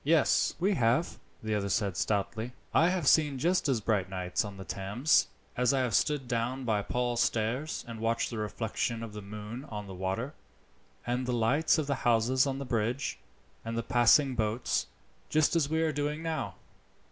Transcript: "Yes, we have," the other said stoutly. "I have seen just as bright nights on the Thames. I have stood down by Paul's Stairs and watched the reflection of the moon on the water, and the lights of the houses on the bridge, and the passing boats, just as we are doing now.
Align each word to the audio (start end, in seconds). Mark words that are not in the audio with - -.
"Yes, 0.03 0.55
we 0.59 0.73
have," 0.73 1.19
the 1.43 1.53
other 1.53 1.69
said 1.69 1.95
stoutly. 1.95 2.53
"I 2.73 2.89
have 2.89 3.07
seen 3.07 3.37
just 3.37 3.69
as 3.69 3.81
bright 3.81 4.09
nights 4.09 4.43
on 4.43 4.57
the 4.57 4.63
Thames. 4.65 5.27
I 5.55 5.61
have 5.77 5.93
stood 5.93 6.27
down 6.27 6.63
by 6.65 6.81
Paul's 6.81 7.21
Stairs 7.21 7.85
and 7.87 7.99
watched 7.99 8.31
the 8.31 8.39
reflection 8.39 9.03
of 9.03 9.13
the 9.13 9.21
moon 9.21 9.63
on 9.65 9.85
the 9.85 9.93
water, 9.93 10.33
and 11.05 11.27
the 11.27 11.33
lights 11.33 11.77
of 11.77 11.85
the 11.85 11.93
houses 12.01 12.47
on 12.47 12.57
the 12.57 12.65
bridge, 12.65 13.19
and 13.63 13.77
the 13.77 13.83
passing 13.83 14.33
boats, 14.33 14.87
just 15.29 15.55
as 15.55 15.69
we 15.69 15.83
are 15.83 15.91
doing 15.91 16.23
now. 16.23 16.55